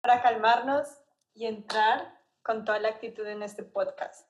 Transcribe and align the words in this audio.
Para 0.00 0.22
calmarnos 0.22 0.88
y 1.34 1.44
entrar 1.44 2.18
con 2.42 2.64
toda 2.64 2.78
la 2.78 2.88
actitud 2.88 3.26
en 3.26 3.42
este 3.42 3.62
podcast. 3.62 4.26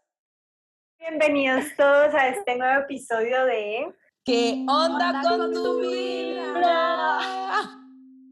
Bienvenidos 0.99 1.67
todos 1.77 2.13
a 2.15 2.27
este 2.31 2.57
nuevo 2.57 2.83
episodio 2.83 3.45
de 3.45 3.95
¿Qué 4.25 4.67
onda, 4.69 5.23
con, 5.23 5.53
tu 5.53 5.83
vida? 5.83 7.61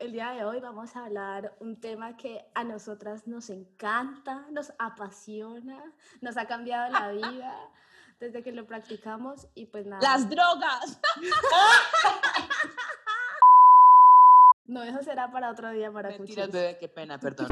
El 0.01 0.11
día 0.11 0.33
de 0.33 0.45
hoy 0.45 0.59
vamos 0.59 0.97
a 0.97 1.05
hablar 1.05 1.55
un 1.61 1.79
tema 1.79 2.17
que 2.17 2.45
a 2.57 2.65
nosotras 2.65 3.29
nos 3.29 3.49
encanta, 3.49 4.45
nos 4.51 4.73
apasiona, 4.81 5.81
nos 6.21 6.37
ha 6.37 6.49
cambiado 6.49 6.91
la 6.91 7.13
vida 7.13 7.57
desde 8.19 8.43
que 8.43 8.51
lo 8.51 8.67
practicamos 8.67 9.47
y 9.55 9.67
pues 9.67 9.87
nada. 9.87 10.03
Las 10.03 10.29
drogas. 10.29 11.01
No, 14.65 14.83
eso 14.83 15.03
será 15.03 15.31
para 15.31 15.51
otro 15.51 15.71
día 15.71 15.91
para 15.93 16.11
Mentiras, 16.11 16.51
bebé, 16.51 16.79
qué 16.79 16.89
pena, 16.89 17.19
perdón. 17.21 17.49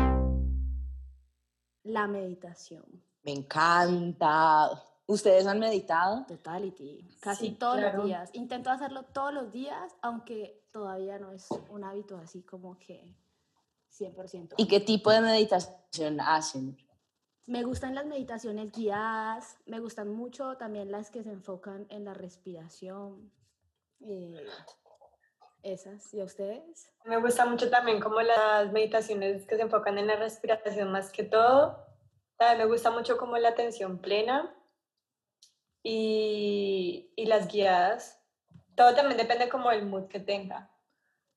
La 1.83 2.07
meditación. 2.07 2.85
Me 3.23 3.33
encanta. 3.33 4.71
¿Ustedes 5.07 5.47
han 5.47 5.59
meditado? 5.59 6.25
Totality. 6.27 7.19
Casi 7.21 7.53
todos 7.53 7.81
los 7.81 8.05
días. 8.05 8.31
Intento 8.33 8.71
hacerlo 8.71 9.03
todos 9.03 9.35
los 9.35 9.51
días, 9.51 9.97
aunque 10.03 10.63
todavía 10.71 11.19
no 11.19 11.33
es 11.33 11.49
un 11.69 11.83
hábito 11.85 12.17
así 12.17 12.43
como 12.43 12.79
que 12.79 13.17
100%. 13.99 14.55
¿Y 14.57 14.69
qué 14.69 14.81
tipo 14.81 15.11
de 15.11 15.21
meditación 15.21 16.21
hacen? 16.21 16.77
Me 17.47 17.65
gustan 17.65 17.97
las 17.97 18.07
meditaciones 18.07 18.71
guiadas, 18.71 19.57
me 19.67 19.81
gustan 19.81 20.15
mucho 20.15 20.57
también 20.57 20.93
las 20.93 21.11
que 21.11 21.25
se 21.25 21.33
enfocan 21.33 21.87
en 21.89 22.05
la 22.05 22.15
respiración. 22.15 23.33
Eh, 23.99 24.47
esas, 25.63 26.13
¿y 26.15 26.21
a 26.21 26.25
ustedes? 26.25 26.91
Me 27.05 27.21
gusta 27.21 27.47
mucho 27.47 27.71
también 27.71 28.01
como 28.01 28.21
las 28.21 28.73
meditaciones 28.73 29.47
que 29.47 29.57
se 29.57 29.63
enfocan 29.63 29.99
en 29.99 30.07
la 30.07 30.17
respiración 30.17 30.91
más 30.91 31.11
que 31.11 31.23
todo. 31.23 31.87
También 32.37 32.67
me 32.67 32.73
gusta 32.73 32.91
mucho 32.91 33.17
como 33.17 33.37
la 33.37 33.51
atención 33.51 33.99
plena 33.99 34.55
y, 35.83 37.13
y 37.17 37.27
las 37.27 37.49
guiadas. 37.49 38.19
Todo 38.75 38.95
también 38.95 39.19
depende 39.19 39.49
como 39.49 39.71
del 39.71 39.87
mood 39.87 40.09
que 40.09 40.21
tenga. 40.21 40.71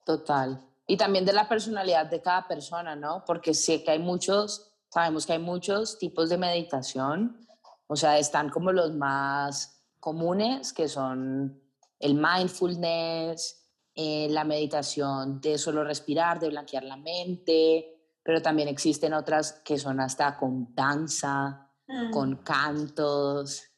Total. 0.06 0.60
Y 0.88 0.98
también 0.98 1.26
de 1.26 1.34
la 1.34 1.48
personalidad 1.48 2.06
de 2.06 2.22
cada 2.22 2.48
persona, 2.48 2.96
¿no? 2.96 3.24
Porque 3.26 3.54
sé 3.54 3.84
que 3.84 3.92
hay 3.92 4.00
muchos, 4.00 4.74
sabemos 4.90 5.26
que 5.26 5.34
hay 5.34 5.40
muchos 5.40 5.98
tipos 5.98 6.30
de 6.30 6.38
meditación. 6.38 7.48
O 7.88 7.96
sea, 7.96 8.18
están 8.18 8.50
como 8.50 8.72
los 8.72 8.94
más 8.94 9.82
comunes, 10.00 10.74
que 10.74 10.88
son 10.88 11.62
el 12.00 12.16
mindfulness, 12.16 13.63
eh, 13.96 14.28
la 14.30 14.44
meditación 14.44 15.40
de 15.42 15.58
solo 15.58 15.84
respirar, 15.84 16.40
de 16.40 16.50
blanquear 16.50 16.84
la 16.84 16.98
mente, 16.98 18.14
pero 18.24 18.42
también 18.42 18.68
existen 18.68 19.14
otras 19.14 19.62
que 19.64 19.78
son 19.78 20.00
hasta 20.00 20.38
con 20.38 20.74
danza, 20.74 21.70
con 22.12 22.32
mm. 22.32 22.44
cantos, 22.44 23.74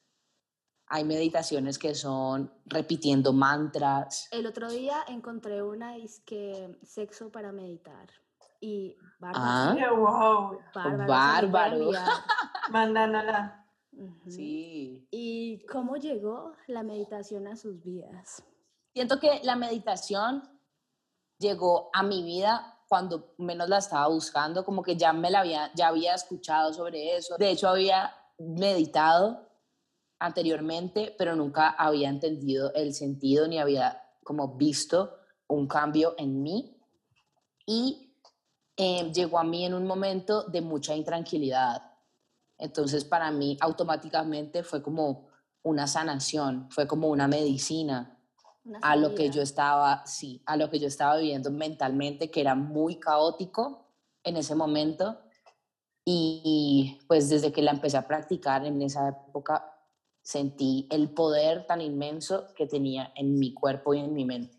hay 0.87 1.03
meditaciones 1.03 1.79
que 1.79 1.95
son 1.95 2.51
repitiendo 2.65 3.33
mantras. 3.33 4.27
El 4.31 4.45
otro 4.45 4.69
día 4.69 5.03
encontré 5.07 5.63
una 5.63 5.97
es 5.97 6.19
que 6.21 6.77
sexo 6.83 7.31
para 7.31 7.51
meditar. 7.51 8.09
Y 8.61 8.95
bárbaro. 9.19 9.45
Ah, 9.45 9.93
wow. 9.93 10.59
Bárbaro. 10.73 11.91
bárbaro. 12.69 13.51
Sí. 14.27 15.07
¿Y 15.09 15.65
cómo 15.67 15.95
llegó 15.95 16.51
la 16.67 16.83
meditación 16.83 17.47
a 17.47 17.55
sus 17.55 17.81
vidas? 17.81 18.43
Siento 18.95 19.19
que 19.19 19.41
la 19.43 19.57
meditación 19.57 20.41
llegó 21.37 21.89
a 21.91 22.01
mi 22.01 22.23
vida 22.23 22.79
cuando 22.87 23.33
menos 23.37 23.67
la 23.67 23.79
estaba 23.79 24.07
buscando, 24.07 24.63
como 24.63 24.81
que 24.83 24.95
ya 24.95 25.11
me 25.11 25.29
la 25.29 25.41
había, 25.41 25.69
ya 25.75 25.89
había 25.89 26.15
escuchado 26.15 26.71
sobre 26.71 27.17
eso. 27.17 27.35
De 27.37 27.51
hecho, 27.51 27.67
había 27.67 28.15
meditado 28.37 29.49
anteriormente, 30.17 31.13
pero 31.17 31.35
nunca 31.35 31.71
había 31.71 32.07
entendido 32.07 32.71
el 32.73 32.93
sentido 32.93 33.49
ni 33.49 33.59
había 33.59 34.01
como 34.23 34.55
visto 34.55 35.17
un 35.47 35.67
cambio 35.67 36.15
en 36.17 36.41
mí. 36.41 36.81
Y 37.65 38.15
eh, 38.77 39.11
llegó 39.11 39.39
a 39.39 39.43
mí 39.43 39.65
en 39.65 39.73
un 39.73 39.85
momento 39.85 40.43
de 40.43 40.61
mucha 40.61 40.95
intranquilidad. 40.95 41.81
Entonces 42.57 43.03
para 43.03 43.29
mí 43.29 43.57
automáticamente 43.59 44.63
fue 44.63 44.81
como 44.81 45.27
una 45.63 45.85
sanación, 45.85 46.71
fue 46.71 46.87
como 46.87 47.09
una 47.09 47.27
medicina 47.27 48.14
a 48.81 48.95
lo 48.95 49.13
que 49.15 49.29
yo 49.29 49.41
estaba, 49.41 50.05
sí, 50.05 50.41
a 50.45 50.57
lo 50.57 50.69
que 50.69 50.79
yo 50.79 50.87
estaba 50.87 51.17
viviendo 51.17 51.51
mentalmente, 51.51 52.31
que 52.31 52.41
era 52.41 52.55
muy 52.55 52.99
caótico 52.99 53.85
en 54.23 54.37
ese 54.37 54.55
momento. 54.55 55.19
y 56.07 56.99
pues 57.07 57.29
desde 57.29 57.51
que 57.51 57.63
la 57.63 57.71
empecé 57.71 57.97
a 57.97 58.07
practicar 58.07 58.63
en 58.63 58.79
esa 58.83 59.09
época 59.09 59.75
sentí 60.25 60.87
el 60.89 61.11
poder 61.11 61.67
tan 61.67 61.81
inmenso 61.81 62.47
que 62.55 62.65
tenía 62.65 63.11
en 63.15 63.37
mi 63.37 63.53
cuerpo 63.53 63.93
y 63.93 63.99
en 63.99 64.13
mi 64.13 64.25
mente. 64.25 64.57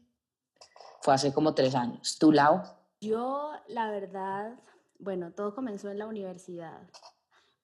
Fue 1.01 1.13
hace 1.13 1.35
como 1.35 1.55
tres 1.55 1.75
años. 1.75 2.19
¿Tú, 2.21 2.31
Lau? 2.31 2.63
Yo, 3.01 3.51
la 3.67 3.91
verdad, 3.91 4.55
bueno, 5.01 5.33
todo 5.33 5.57
comenzó 5.57 5.91
en 5.91 5.99
la 5.99 6.07
universidad. 6.07 6.89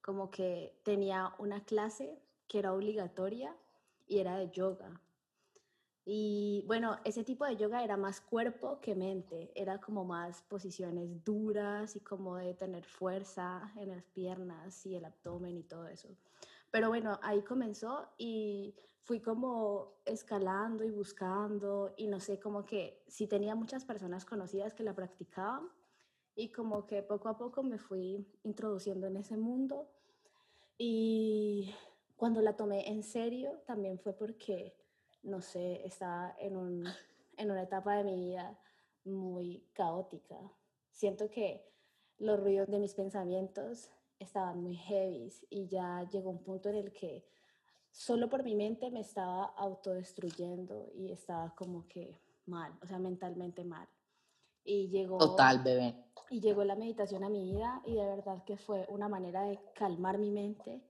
Como 0.00 0.32
que 0.32 0.76
tenía 0.82 1.32
una 1.38 1.64
clase 1.64 2.20
que 2.48 2.58
era 2.58 2.72
obligatoria 2.72 3.54
y 4.08 4.18
era 4.18 4.36
de 4.36 4.50
yoga. 4.50 5.00
Y 6.04 6.64
bueno, 6.66 6.98
ese 7.04 7.22
tipo 7.22 7.44
de 7.44 7.56
yoga 7.56 7.84
era 7.84 7.96
más 7.96 8.20
cuerpo 8.20 8.80
que 8.80 8.96
mente, 8.96 9.52
era 9.54 9.80
como 9.80 10.04
más 10.04 10.42
posiciones 10.42 11.24
duras 11.24 11.94
y 11.94 12.00
como 12.00 12.36
de 12.36 12.54
tener 12.54 12.84
fuerza 12.84 13.72
en 13.76 13.90
las 13.90 14.04
piernas 14.08 14.84
y 14.84 14.96
el 14.96 15.04
abdomen 15.04 15.56
y 15.56 15.62
todo 15.62 15.86
eso. 15.86 16.08
Pero 16.72 16.88
bueno, 16.88 17.20
ahí 17.22 17.42
comenzó 17.42 18.08
y 18.18 18.74
fui 19.02 19.20
como 19.20 20.00
escalando 20.04 20.84
y 20.84 20.90
buscando 20.90 21.92
y 21.96 22.06
no 22.08 22.18
sé, 22.18 22.40
como 22.40 22.64
que 22.64 23.04
sí 23.06 23.26
tenía 23.26 23.54
muchas 23.54 23.84
personas 23.84 24.24
conocidas 24.24 24.74
que 24.74 24.82
la 24.82 24.94
practicaban 24.94 25.68
y 26.34 26.50
como 26.50 26.86
que 26.86 27.02
poco 27.02 27.28
a 27.28 27.36
poco 27.36 27.62
me 27.62 27.78
fui 27.78 28.26
introduciendo 28.42 29.06
en 29.06 29.18
ese 29.18 29.36
mundo 29.36 29.88
y 30.78 31.74
cuando 32.16 32.40
la 32.40 32.56
tomé 32.56 32.88
en 32.88 33.02
serio 33.02 33.60
también 33.66 33.98
fue 33.98 34.14
porque, 34.14 34.74
no 35.22 35.40
sé, 35.40 35.84
estaba 35.86 36.34
en, 36.38 36.56
un, 36.56 36.84
en 37.36 37.50
una 37.50 37.62
etapa 37.62 37.96
de 37.96 38.04
mi 38.04 38.16
vida 38.16 38.58
muy 39.04 39.64
caótica. 39.72 40.36
Siento 40.90 41.30
que 41.30 41.64
los 42.18 42.38
ruidos 42.38 42.68
de 42.68 42.78
mis 42.78 42.94
pensamientos 42.94 43.90
estaban 44.18 44.62
muy 44.62 44.76
heavy 44.76 45.32
y 45.50 45.66
ya 45.66 46.08
llegó 46.10 46.30
un 46.30 46.42
punto 46.42 46.68
en 46.68 46.76
el 46.76 46.92
que 46.92 47.24
solo 47.90 48.28
por 48.28 48.42
mi 48.42 48.54
mente 48.54 48.90
me 48.90 49.00
estaba 49.00 49.44
autodestruyendo 49.56 50.90
y 50.94 51.10
estaba 51.10 51.54
como 51.54 51.86
que 51.88 52.18
mal, 52.46 52.72
o 52.82 52.86
sea, 52.86 52.98
mentalmente 52.98 53.64
mal. 53.64 53.88
Y 54.64 54.88
llegó... 54.88 55.18
Total, 55.18 55.62
bebé. 55.62 55.94
Y 56.30 56.40
llegó 56.40 56.64
la 56.64 56.76
meditación 56.76 57.24
a 57.24 57.28
mi 57.28 57.42
vida 57.42 57.82
y 57.84 57.94
de 57.94 58.06
verdad 58.06 58.44
que 58.44 58.56
fue 58.56 58.86
una 58.88 59.08
manera 59.08 59.42
de 59.42 59.58
calmar 59.74 60.18
mi 60.18 60.30
mente, 60.30 60.80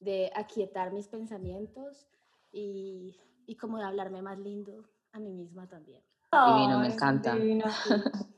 de 0.00 0.32
aquietar 0.34 0.92
mis 0.92 1.06
pensamientos 1.06 2.08
y, 2.50 3.20
y 3.50 3.56
como 3.56 3.78
de 3.78 3.84
hablarme 3.84 4.22
más 4.22 4.38
lindo 4.38 4.84
a 5.10 5.18
mí 5.18 5.32
misma 5.32 5.66
también. 5.66 6.00
Divino, 6.30 6.78
me 6.78 6.86
encanta. 6.86 7.36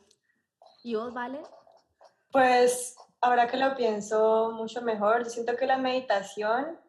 ¿Y 0.83 0.95
vos, 0.95 1.13
Vale? 1.13 1.43
Pues 2.31 2.97
ahora 3.21 3.47
que 3.47 3.59
lo 3.59 3.77
pienso 3.77 4.53
mucho 4.53 4.81
mejor, 4.81 5.27
siento 5.27 5.55
que 5.55 5.67
la 5.67 5.77
meditación 5.77 6.81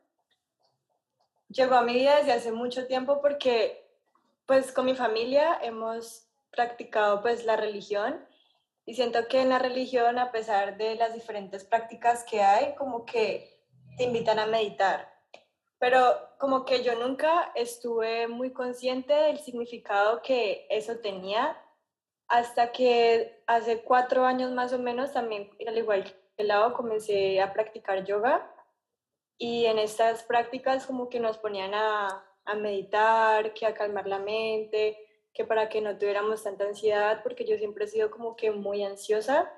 llegó 1.49 1.75
a 1.75 1.83
mi 1.83 1.95
vida 1.95 2.15
desde 2.19 2.31
hace 2.31 2.53
mucho 2.53 2.87
tiempo 2.87 3.21
porque 3.21 3.91
pues 4.45 4.71
con 4.71 4.85
mi 4.85 4.95
familia 4.95 5.59
hemos 5.61 6.29
practicado 6.49 7.21
pues 7.21 7.45
la 7.45 7.57
religión 7.57 8.25
y 8.85 8.93
siento 8.93 9.27
que 9.27 9.41
en 9.41 9.49
la 9.49 9.59
religión 9.59 10.17
a 10.17 10.31
pesar 10.31 10.77
de 10.77 10.95
las 10.95 11.13
diferentes 11.13 11.65
prácticas 11.65 12.23
que 12.23 12.41
hay 12.41 12.73
como 12.75 13.03
que 13.03 13.61
te 13.97 14.05
invitan 14.05 14.39
a 14.39 14.45
meditar 14.45 15.12
pero 15.83 16.15
como 16.37 16.63
que 16.63 16.81
yo 16.81 16.95
nunca 16.95 17.51
estuve 17.55 18.29
muy 18.29 18.53
consciente 18.53 19.13
del 19.13 19.39
significado 19.39 20.21
que 20.21 20.65
eso 20.69 20.99
tenía 20.99 21.61
hasta 22.29 22.71
que 22.71 23.43
hace 23.47 23.81
cuatro 23.81 24.23
años 24.23 24.53
más 24.53 24.71
o 24.71 24.79
menos 24.79 25.11
también 25.11 25.51
al 25.67 25.77
igual 25.77 26.05
que 26.37 26.43
lado 26.45 26.73
comencé 26.73 27.41
a 27.41 27.51
practicar 27.51 28.05
yoga 28.05 28.49
y 29.37 29.65
en 29.65 29.77
estas 29.77 30.23
prácticas 30.23 30.85
como 30.85 31.09
que 31.09 31.19
nos 31.19 31.37
ponían 31.37 31.73
a, 31.73 32.23
a 32.45 32.55
meditar, 32.55 33.53
que 33.53 33.65
a 33.65 33.73
calmar 33.73 34.07
la 34.07 34.19
mente, 34.19 34.97
que 35.33 35.43
para 35.43 35.67
que 35.67 35.81
no 35.81 35.97
tuviéramos 35.97 36.43
tanta 36.43 36.63
ansiedad, 36.63 37.21
porque 37.23 37.43
yo 37.43 37.57
siempre 37.57 37.83
he 37.83 37.89
sido 37.89 38.09
como 38.09 38.37
que 38.37 38.51
muy 38.51 38.85
ansiosa. 38.85 39.51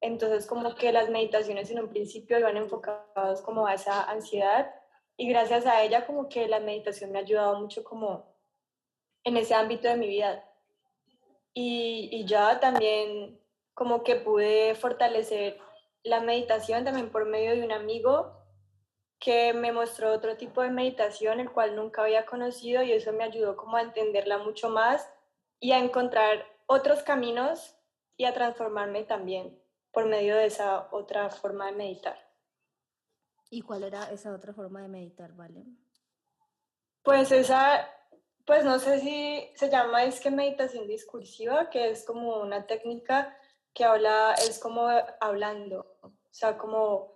Entonces 0.00 0.46
como 0.46 0.74
que 0.74 0.90
las 0.90 1.10
meditaciones 1.10 1.70
en 1.70 1.78
un 1.78 1.90
principio 1.90 2.40
iban 2.40 2.56
enfocadas 2.56 3.40
como 3.42 3.68
a 3.68 3.74
esa 3.74 4.02
ansiedad 4.10 4.74
y 5.16 5.28
gracias 5.28 5.66
a 5.66 5.82
ella 5.82 6.06
como 6.06 6.28
que 6.28 6.48
la 6.48 6.60
meditación 6.60 7.12
me 7.12 7.18
ha 7.18 7.22
ayudado 7.22 7.60
mucho 7.60 7.84
como 7.84 8.26
en 9.24 9.36
ese 9.36 9.54
ámbito 9.54 9.88
de 9.88 9.96
mi 9.96 10.08
vida. 10.08 10.44
y, 11.54 12.08
y 12.12 12.24
ya 12.26 12.58
también 12.60 13.40
como 13.74 14.02
que 14.04 14.16
pude 14.16 14.74
fortalecer 14.74 15.58
la 16.02 16.20
meditación 16.20 16.84
también 16.84 17.10
por 17.10 17.26
medio 17.26 17.52
de 17.52 17.64
un 17.64 17.72
amigo 17.72 18.44
que 19.18 19.54
me 19.54 19.72
mostró 19.72 20.12
otro 20.12 20.36
tipo 20.36 20.62
de 20.62 20.70
meditación, 20.70 21.40
el 21.40 21.50
cual 21.50 21.76
nunca 21.76 22.02
había 22.02 22.26
conocido 22.26 22.82
y 22.82 22.92
eso 22.92 23.12
me 23.12 23.24
ayudó 23.24 23.56
como 23.56 23.76
a 23.76 23.82
entenderla 23.82 24.38
mucho 24.38 24.68
más 24.68 25.08
y 25.60 25.72
a 25.72 25.78
encontrar 25.78 26.44
otros 26.66 27.02
caminos 27.02 27.74
y 28.16 28.26
a 28.26 28.34
transformarme 28.34 29.04
también 29.04 29.58
por 29.92 30.06
medio 30.06 30.36
de 30.36 30.46
esa 30.46 30.88
otra 30.92 31.30
forma 31.30 31.66
de 31.66 31.72
meditar. 31.72 32.23
¿Y 33.54 33.62
cuál 33.62 33.84
era 33.84 34.10
esa 34.10 34.34
otra 34.34 34.52
forma 34.52 34.82
de 34.82 34.88
meditar, 34.88 35.32
Vale? 35.32 35.64
Pues 37.04 37.30
esa, 37.30 37.88
pues 38.44 38.64
no 38.64 38.80
sé 38.80 38.98
si 38.98 39.48
se 39.54 39.70
llama 39.70 40.02
es 40.02 40.18
que 40.18 40.32
meditación 40.32 40.88
discursiva, 40.88 41.70
que 41.70 41.90
es 41.90 42.04
como 42.04 42.40
una 42.40 42.66
técnica 42.66 43.38
que 43.72 43.84
habla, 43.84 44.34
es 44.34 44.58
como 44.58 44.88
hablando, 45.20 45.98
o 46.02 46.10
sea, 46.32 46.58
como 46.58 47.12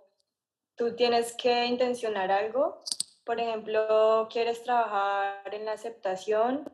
tú 0.75 0.95
tienes 0.95 1.33
que 1.33 1.65
intencionar 1.65 2.31
algo. 2.31 2.83
Por 3.25 3.41
ejemplo, 3.41 4.29
quieres 4.31 4.63
trabajar 4.63 5.53
en 5.53 5.65
la 5.65 5.73
aceptación, 5.73 6.71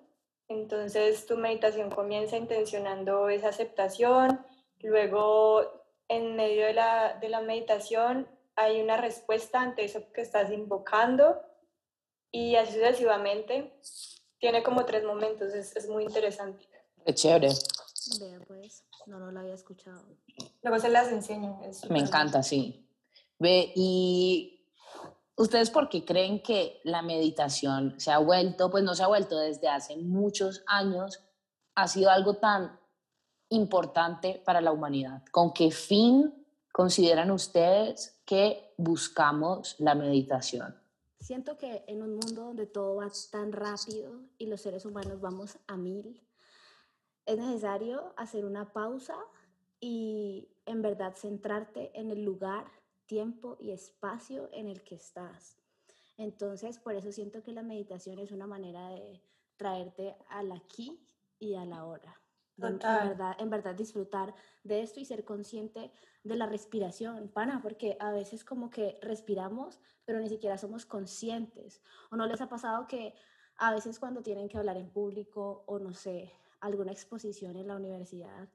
entonces 0.47 1.25
tu 1.25 1.37
meditación 1.37 1.89
comienza 1.89 2.37
intencionando 2.37 3.29
esa 3.29 3.49
aceptación, 3.49 4.45
luego 4.83 5.85
en 6.07 6.35
medio 6.35 6.67
de 6.67 6.73
la, 6.73 7.17
de 7.19 7.29
la 7.29 7.41
meditación 7.41 8.34
hay 8.55 8.81
una 8.81 8.97
respuesta 8.97 9.61
ante 9.61 9.85
eso 9.85 10.01
que 10.13 10.21
estás 10.21 10.51
invocando 10.51 11.41
y 12.31 12.55
así 12.55 12.73
sucesivamente. 12.73 13.79
Tiene 14.39 14.63
como 14.63 14.85
tres 14.85 15.03
momentos, 15.03 15.53
es, 15.53 15.75
es 15.75 15.89
muy 15.89 16.03
interesante. 16.03 16.67
Qué 17.05 17.13
chévere. 17.13 17.49
Vea 18.19 18.39
pues, 18.47 18.83
no, 19.07 19.19
no 19.19 19.31
lo 19.31 19.39
había 19.39 19.53
escuchado. 19.53 20.03
Luego 20.61 20.79
se 20.79 20.89
las 20.89 21.11
enseño. 21.11 21.59
es 21.63 21.89
Me 21.89 21.99
encanta, 21.99 22.43
sí. 22.43 22.87
Ve, 23.39 23.71
y 23.75 24.65
ustedes 25.35 25.69
por 25.69 25.89
qué 25.89 26.05
creen 26.05 26.41
que 26.41 26.79
la 26.83 27.01
meditación 27.01 27.99
se 27.99 28.11
ha 28.11 28.19
vuelto, 28.19 28.69
pues 28.69 28.83
no 28.83 28.95
se 28.95 29.03
ha 29.03 29.07
vuelto 29.07 29.37
desde 29.37 29.67
hace 29.67 29.97
muchos 29.97 30.63
años, 30.67 31.23
ha 31.75 31.87
sido 31.87 32.09
algo 32.09 32.35
tan 32.35 32.79
importante 33.49 34.41
para 34.45 34.61
la 34.61 34.71
humanidad? 34.71 35.23
¿Con 35.31 35.53
qué 35.53 35.71
fin 35.71 36.44
consideran 36.75 37.31
ustedes 37.31 38.19
que 38.25 38.73
buscamos 38.75 39.77
la 39.79 39.95
meditación? 39.95 40.75
Siento 41.21 41.57
que 41.57 41.85
en 41.87 42.01
un 42.01 42.17
mundo 42.17 42.47
donde 42.47 42.65
todo 42.65 42.95
va 42.97 43.09
tan 43.31 43.53
rápido 43.53 44.19
y 44.37 44.47
los 44.47 44.59
seres 44.59 44.85
humanos 44.85 45.21
vamos 45.21 45.57
a 45.67 45.77
mil, 45.77 46.21
es 47.25 47.37
necesario 47.37 48.13
hacer 48.17 48.43
una 48.43 48.73
pausa 48.73 49.15
y 49.79 50.49
en 50.65 50.81
verdad 50.81 51.15
centrarte 51.15 51.97
en 51.97 52.11
el 52.11 52.25
lugar, 52.25 52.65
tiempo 53.05 53.55
y 53.57 53.71
espacio 53.71 54.49
en 54.51 54.67
el 54.67 54.83
que 54.83 54.95
estás. 54.95 55.57
Entonces, 56.17 56.77
por 56.77 56.93
eso 56.95 57.09
siento 57.13 57.41
que 57.41 57.53
la 57.53 57.63
meditación 57.63 58.19
es 58.19 58.33
una 58.33 58.47
manera 58.47 58.89
de 58.89 59.21
traerte 59.55 60.17
al 60.27 60.51
aquí 60.51 60.99
y 61.39 61.55
a 61.55 61.63
la 61.63 61.85
hora. 61.85 62.24
Verdad, 62.57 63.35
en 63.39 63.49
verdad 63.49 63.75
disfrutar 63.75 64.33
de 64.63 64.81
esto 64.81 64.99
y 64.99 65.05
ser 65.05 65.25
consciente 65.25 65.91
de 66.23 66.35
la 66.35 66.47
respiración, 66.47 67.29
pana, 67.29 67.61
porque 67.61 67.97
a 67.99 68.11
veces 68.11 68.43
como 68.43 68.69
que 68.69 68.97
respiramos, 69.01 69.79
pero 70.05 70.19
ni 70.19 70.29
siquiera 70.29 70.57
somos 70.57 70.85
conscientes. 70.85 71.81
¿O 72.11 72.15
no 72.15 72.25
les 72.25 72.41
ha 72.41 72.49
pasado 72.49 72.87
que 72.87 73.13
a 73.57 73.73
veces 73.73 73.99
cuando 73.99 74.21
tienen 74.21 74.49
que 74.49 74.57
hablar 74.57 74.77
en 74.77 74.89
público 74.89 75.63
o 75.67 75.79
no 75.79 75.93
sé, 75.93 76.31
alguna 76.59 76.91
exposición 76.91 77.55
en 77.57 77.67
la 77.67 77.75
universidad, 77.75 78.49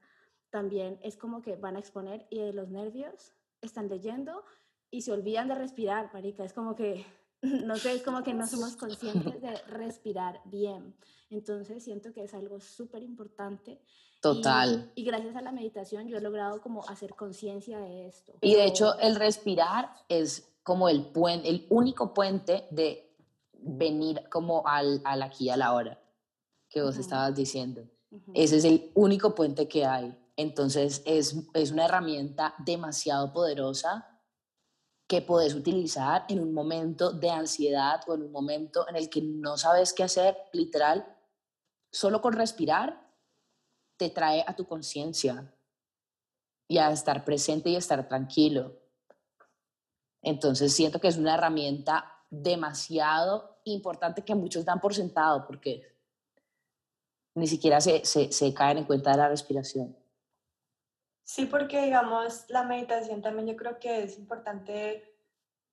también 0.49 0.99
es 1.01 1.15
como 1.15 1.41
que 1.41 1.55
van 1.55 1.75
a 1.75 1.79
exponer 1.79 2.27
y 2.29 2.39
de 2.39 2.53
los 2.53 2.69
nervios 2.69 3.33
están 3.61 3.87
leyendo 3.87 4.43
y 4.89 5.01
se 5.03 5.13
olvidan 5.13 5.47
de 5.47 5.55
respirar, 5.55 6.11
marica, 6.13 6.43
es 6.43 6.53
como 6.53 6.75
que 6.75 7.05
no 7.65 7.75
sé, 7.75 7.93
es 7.93 8.03
como 8.03 8.23
que 8.23 8.33
no 8.33 8.47
somos 8.47 8.75
conscientes 8.77 9.41
de 9.41 9.57
respirar 9.67 10.41
bien. 10.45 10.95
Entonces 11.29 11.83
siento 11.83 12.13
que 12.13 12.23
es 12.23 12.33
algo 12.33 12.59
súper 12.59 13.03
importante. 13.03 13.81
Total. 14.21 14.91
Y, 14.93 15.03
gracias 15.03 15.35
a 15.35 15.41
la 15.41 15.51
meditación 15.51 16.07
yo 16.07 16.17
he 16.17 16.21
logrado 16.21 16.61
como 16.61 16.87
hacer 16.87 17.15
conciencia 17.15 17.79
de 17.79 18.07
esto. 18.07 18.33
Y 18.41 18.53
de 18.53 18.65
hecho, 18.65 18.97
el 18.99 19.15
respirar 19.15 19.89
es 20.09 20.53
como 20.63 20.89
el 20.89 21.07
puente, 21.07 21.49
el 21.49 21.65
único 21.69 22.13
puente 22.13 22.67
de 22.69 23.15
venir 23.53 24.29
como 24.29 24.67
al, 24.67 25.01
al 25.05 25.23
aquí 25.23 25.49
a 25.49 25.57
la 25.57 25.73
hora 25.73 25.99
que 26.69 26.81
vos 26.81 26.95
Ujú. 26.95 27.01
estabas 27.01 27.35
diciendo. 27.35 27.87
Ese 28.33 28.57
es 28.57 28.65
el 28.65 28.91
único 28.93 29.33
puente 29.33 29.67
que 29.67 29.85
hay. 29.85 30.17
Entonces 30.35 31.01
es, 31.05 31.35
es 31.53 31.71
una 31.71 31.85
herramienta 31.85 32.53
demasiado 32.65 33.31
poderosa 33.31 34.10
que 35.11 35.21
puedes 35.21 35.55
utilizar 35.55 36.23
en 36.29 36.39
un 36.39 36.53
momento 36.53 37.11
de 37.11 37.29
ansiedad 37.29 37.99
o 38.07 38.13
en 38.15 38.21
un 38.21 38.31
momento 38.31 38.87
en 38.87 38.95
el 38.95 39.09
que 39.09 39.21
no 39.21 39.57
sabes 39.57 39.91
qué 39.91 40.03
hacer, 40.03 40.37
literal, 40.53 41.05
solo 41.91 42.21
con 42.21 42.31
respirar 42.31 43.11
te 43.97 44.09
trae 44.09 44.45
a 44.47 44.55
tu 44.55 44.65
conciencia 44.65 45.53
y 46.65 46.77
a 46.77 46.91
estar 46.91 47.25
presente 47.25 47.69
y 47.69 47.75
estar 47.75 48.07
tranquilo. 48.07 48.79
Entonces 50.21 50.71
siento 50.73 51.01
que 51.01 51.09
es 51.09 51.17
una 51.17 51.33
herramienta 51.33 52.09
demasiado 52.29 53.59
importante 53.65 54.23
que 54.23 54.33
muchos 54.33 54.63
dan 54.63 54.79
por 54.79 54.95
sentado 54.95 55.45
porque 55.45 55.93
ni 57.35 57.47
siquiera 57.47 57.81
se, 57.81 58.05
se, 58.05 58.31
se 58.31 58.53
caen 58.53 58.77
en 58.77 58.85
cuenta 58.85 59.11
de 59.11 59.17
la 59.17 59.27
respiración. 59.27 60.00
Sí, 61.33 61.45
porque 61.45 61.83
digamos, 61.83 62.43
la 62.49 62.63
meditación 62.63 63.21
también 63.21 63.47
yo 63.47 63.55
creo 63.55 63.79
que 63.79 64.03
es 64.03 64.17
importante 64.19 65.15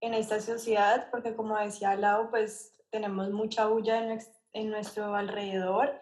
en 0.01 0.15
esta 0.15 0.41
sociedad, 0.41 1.09
porque 1.11 1.35
como 1.35 1.59
decía 1.59 1.97
Lau, 1.97 2.31
pues 2.31 2.77
tenemos 2.91 3.31
mucha 3.31 3.67
bulla 3.67 3.99
en, 3.99 4.21
en 4.53 4.71
nuestro 4.71 5.17
alrededor, 5.17 6.01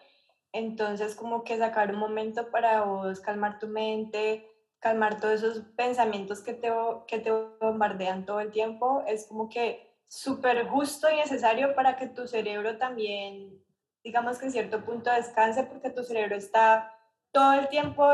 entonces 0.52 1.14
como 1.14 1.42
que 1.42 1.56
sacar 1.56 1.94
un 1.94 2.00
momento 2.00 2.50
para 2.50 2.82
vos 2.82 3.18
calmar 3.20 3.58
tu 3.58 3.66
mente, 3.66 4.46
calmar 4.78 5.18
todos 5.20 5.42
esos 5.42 5.60
pensamientos 5.74 6.42
que 6.42 6.52
te, 6.52 6.70
que 7.06 7.18
te 7.18 7.32
bombardean 7.32 8.26
todo 8.26 8.40
el 8.40 8.50
tiempo, 8.50 9.04
es 9.06 9.26
como 9.26 9.48
que 9.48 9.90
súper 10.06 10.68
justo 10.68 11.10
y 11.10 11.16
necesario 11.16 11.74
para 11.74 11.96
que 11.96 12.08
tu 12.08 12.28
cerebro 12.28 12.76
también, 12.76 13.58
digamos 14.04 14.36
que 14.36 14.44
en 14.44 14.52
cierto 14.52 14.84
punto 14.84 15.10
descanse, 15.10 15.64
porque 15.64 15.88
tu 15.88 16.04
cerebro 16.04 16.36
está 16.36 16.92
todo 17.32 17.54
el 17.54 17.68
tiempo 17.68 18.06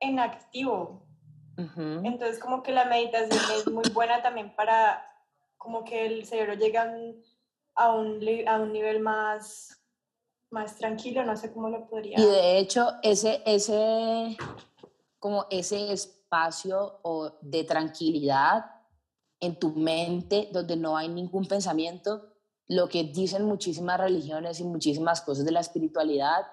en 0.00 0.18
activo. 0.18 1.06
Entonces 1.76 2.38
como 2.38 2.62
que 2.62 2.72
la 2.72 2.86
meditación 2.86 3.38
es 3.54 3.70
muy 3.70 3.84
buena 3.92 4.22
también 4.22 4.54
para 4.56 5.04
como 5.58 5.84
que 5.84 6.06
el 6.06 6.24
cerebro 6.24 6.54
llegue 6.54 6.78
a 6.78 6.84
un, 6.84 7.22
a 8.46 8.56
un 8.58 8.72
nivel 8.72 9.00
más, 9.00 9.78
más 10.50 10.76
tranquilo, 10.76 11.22
no 11.22 11.36
sé 11.36 11.52
cómo 11.52 11.68
lo 11.68 11.86
podría. 11.86 12.18
Y 12.18 12.24
de 12.24 12.58
hecho, 12.58 12.92
ese, 13.02 13.42
ese, 13.44 14.38
como 15.18 15.44
ese 15.50 15.92
espacio 15.92 17.00
o 17.02 17.32
de 17.42 17.64
tranquilidad 17.64 18.64
en 19.38 19.58
tu 19.58 19.70
mente, 19.70 20.48
donde 20.52 20.76
no 20.76 20.96
hay 20.96 21.08
ningún 21.08 21.46
pensamiento, 21.46 22.30
lo 22.68 22.88
que 22.88 23.04
dicen 23.04 23.44
muchísimas 23.44 24.00
religiones 24.00 24.60
y 24.60 24.64
muchísimas 24.64 25.20
cosas 25.20 25.44
de 25.44 25.52
la 25.52 25.60
espiritualidad 25.60 26.46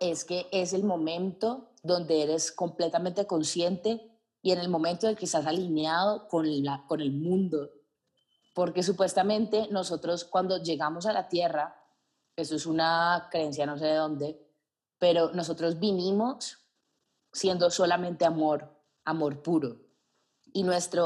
es 0.00 0.24
que 0.24 0.46
es 0.52 0.72
el 0.72 0.84
momento 0.84 1.72
donde 1.86 2.22
eres 2.22 2.52
completamente 2.52 3.26
consciente 3.26 4.16
y 4.42 4.52
en 4.52 4.58
el 4.58 4.68
momento 4.68 5.08
en 5.08 5.16
que 5.16 5.24
estás 5.24 5.46
alineado 5.46 6.28
con, 6.28 6.64
la, 6.64 6.84
con 6.86 7.00
el 7.00 7.12
mundo. 7.12 7.70
Porque 8.54 8.82
supuestamente 8.82 9.68
nosotros 9.70 10.24
cuando 10.24 10.62
llegamos 10.62 11.06
a 11.06 11.12
la 11.12 11.28
Tierra, 11.28 11.76
eso 12.36 12.54
es 12.56 12.66
una 12.66 13.28
creencia 13.30 13.66
no 13.66 13.78
sé 13.78 13.86
de 13.86 13.94
dónde, 13.94 14.46
pero 14.98 15.32
nosotros 15.32 15.78
vinimos 15.78 16.58
siendo 17.32 17.70
solamente 17.70 18.24
amor, 18.24 18.80
amor 19.04 19.42
puro. 19.42 19.80
Y 20.52 20.62
nuestra 20.62 21.02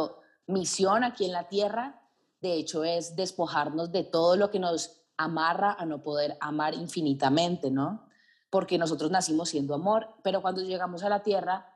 misión 0.47 1.03
aquí 1.03 1.25
en 1.25 1.33
la 1.33 1.49
Tierra, 1.49 2.03
de 2.41 2.55
hecho, 2.55 2.85
es 2.85 3.17
despojarnos 3.17 3.91
de 3.91 4.05
todo 4.05 4.37
lo 4.37 4.51
que 4.51 4.59
nos 4.59 5.03
amarra 5.17 5.75
a 5.79 5.85
no 5.85 6.03
poder 6.03 6.37
amar 6.41 6.75
infinitamente, 6.75 7.71
¿no? 7.71 8.07
Porque 8.51 8.79
nosotros 8.79 9.11
nacimos 9.11 9.49
siendo 9.49 9.75
amor, 9.75 10.09
pero 10.23 10.43
cuando 10.43 10.61
llegamos 10.61 11.03
a 11.03 11.09
la 11.09 11.23
Tierra 11.23 11.73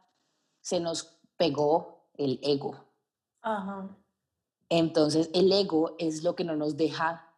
se 0.60 0.80
nos 0.80 1.16
pegó 1.36 2.08
el 2.14 2.40
ego. 2.42 2.84
Ajá. 3.42 3.88
Entonces 4.68 5.30
el 5.32 5.52
ego 5.52 5.94
es 5.98 6.22
lo 6.22 6.34
que 6.34 6.44
no 6.44 6.56
nos 6.56 6.76
deja 6.76 7.32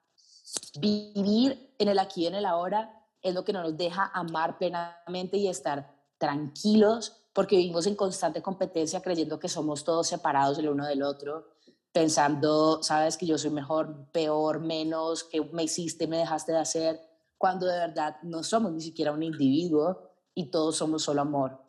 vivir 0.79 1.75
en 1.79 1.89
el 1.89 1.99
aquí 1.99 2.23
y 2.23 2.27
en 2.27 2.35
el 2.35 2.47
ahora, 2.47 3.05
es 3.21 3.35
lo 3.35 3.45
que 3.45 3.53
no 3.53 3.63
nos 3.63 3.77
deja 3.77 4.11
amar 4.15 4.59
plenamente 4.59 5.37
y 5.37 5.49
estar 5.49 5.95
tranquilos 6.19 7.27
porque 7.33 7.57
vivimos 7.57 7.87
en 7.87 7.97
constante 7.97 8.41
competencia 8.41 9.03
creyendo 9.03 9.39
que 9.39 9.49
somos 9.49 9.85
todos 9.85 10.07
separados 10.07 10.59
el 10.59 10.71
uno 10.71 10.87
del 10.87 11.03
otro, 11.03 11.49
pensando, 11.93 12.83
sabes 12.83 13.19
que 13.19 13.27
yo 13.27 13.37
soy 13.37 13.51
mejor, 13.51 14.11
peor, 14.11 14.61
menos, 14.61 15.25
que 15.25 15.43
me 15.53 15.65
hiciste, 15.65 16.07
me 16.07 16.17
dejaste 16.17 16.53
de 16.53 16.59
hacer, 16.59 17.01
cuando 17.39 17.67
de 17.67 17.79
verdad 17.79 18.17
no 18.23 18.43
somos 18.43 18.73
ni 18.73 18.81
siquiera 18.81 19.13
un 19.13 19.23
individuo 19.23 20.11
y 20.35 20.51
todos 20.51 20.77
somos 20.77 21.03
solo 21.03 21.23
amor. 21.23 21.63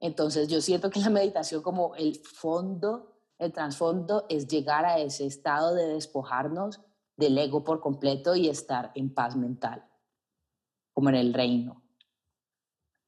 Entonces 0.00 0.48
yo 0.48 0.60
siento 0.60 0.90
que 0.90 1.00
la 1.00 1.10
meditación 1.10 1.62
como 1.62 1.94
el 1.96 2.16
fondo, 2.16 3.20
el 3.38 3.52
trasfondo 3.52 4.26
es 4.28 4.46
llegar 4.46 4.84
a 4.84 4.98
ese 4.98 5.26
estado 5.26 5.74
de 5.74 5.86
despojarnos 5.86 6.80
del 7.16 7.36
ego 7.36 7.64
por 7.64 7.80
completo 7.80 8.36
y 8.36 8.48
estar 8.48 8.92
en 8.94 9.12
paz 9.12 9.36
mental, 9.36 9.84
como 10.92 11.08
en 11.08 11.16
el 11.16 11.34
reino. 11.34 11.82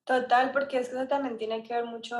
Total, 0.04 0.50
porque 0.50 0.78
es 0.78 0.88
que 0.88 0.96
eso 0.96 1.06
también 1.06 1.38
tiene 1.38 1.62
que 1.62 1.74
ver 1.74 1.84
mucho 1.84 2.16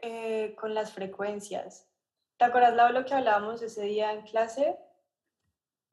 eh, 0.00 0.54
con 0.54 0.74
las 0.74 0.92
frecuencias. 0.92 1.88
¿Te 2.36 2.44
acuerdas, 2.44 2.76
Lau, 2.76 2.92
lo 2.92 3.04
que 3.04 3.14
hablábamos 3.14 3.62
ese 3.62 3.82
día 3.82 4.12
en 4.12 4.22
clase? 4.22 4.78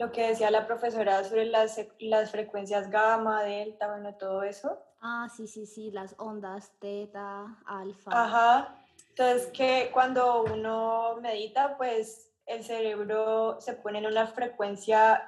Lo 0.04 0.12
que 0.12 0.28
decía 0.28 0.52
la 0.52 0.68
profesora 0.68 1.24
sobre 1.24 1.46
las, 1.46 1.80
las 2.00 2.30
frecuencias 2.30 2.90
gamma, 2.90 3.42
delta, 3.44 3.88
bueno, 3.88 4.14
todo 4.16 4.44
eso. 4.44 4.78
Ah, 5.00 5.30
sí, 5.34 5.48
sí, 5.48 5.66
sí, 5.66 5.92
las 5.92 6.14
ondas 6.18 6.74
teta, 6.80 7.58
alfa. 7.66 8.12
Ajá. 8.12 8.76
Entonces, 9.08 9.48
que 9.54 9.92
cuando 9.94 10.44
uno 10.44 11.16
medita, 11.22 11.78
pues 11.78 12.34
el 12.46 12.66
cerebro 12.66 13.62
se 13.62 13.76
pone 13.76 14.00
en 14.00 14.08
una 14.08 14.28
frecuencia, 14.28 15.24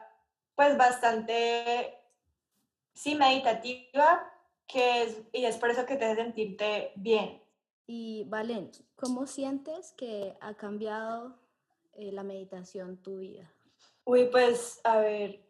pues 0.55 0.75
bastante, 0.77 1.97
sí, 2.93 3.15
meditativa, 3.15 4.29
que 4.67 5.03
es, 5.03 5.21
y 5.31 5.45
es 5.45 5.55
por 5.55 5.69
eso 5.69 5.85
que 5.85 5.95
te 5.95 6.03
hace 6.03 6.21
sentirte 6.21 6.91
bien. 6.97 7.41
Y 7.87 8.25
Valen, 8.27 8.71
¿cómo 8.97 9.25
sientes 9.25 9.93
que 9.93 10.35
ha 10.41 10.55
cambiado 10.55 11.39
eh, 11.93 12.11
la 12.11 12.23
meditación 12.23 12.97
tu 12.97 13.19
vida? 13.19 13.54
Uy, 14.07 14.27
pues 14.27 14.79
a 14.83 14.99
ver, 14.99 15.43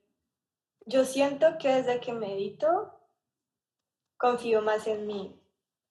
yo 0.86 1.04
siento 1.04 1.58
que 1.60 1.68
desde 1.68 2.00
que 2.00 2.14
medito, 2.14 2.98
confío 4.18 4.62
más 4.62 4.88
en 4.88 5.06
mí. 5.06 5.42